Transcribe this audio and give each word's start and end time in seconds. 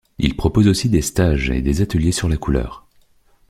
Il 0.17 0.35
propose 0.35 0.67
aussi 0.67 0.89
des 0.89 1.03
stages 1.03 1.51
et 1.51 1.61
des 1.61 1.81
ateliers 1.83 2.11
sur 2.11 2.27
la 2.27 2.35
couleur. 2.35 2.87